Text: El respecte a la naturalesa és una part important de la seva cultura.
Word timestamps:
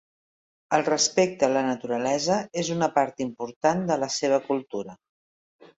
El 0.77 0.85
respecte 0.87 1.47
a 1.47 1.51
la 1.57 1.63
naturalesa 1.67 2.39
és 2.63 2.73
una 2.77 2.91
part 2.99 3.25
important 3.29 3.87
de 3.93 4.01
la 4.07 4.13
seva 4.19 4.43
cultura. 4.51 4.99